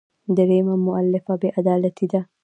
درېیمه 0.35 0.75
مولفه 0.85 1.33
بې 1.41 1.49
عدالتي 1.59 2.05
ده. 2.11 2.21